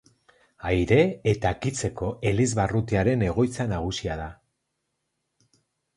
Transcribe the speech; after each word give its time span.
Aire 0.69 0.97
eta 1.33 1.51
Akizeko 1.57 2.09
elizbarrutiaren 2.31 3.27
egoitza 3.29 3.71
nagusia 3.75 4.17
da. 4.23 4.29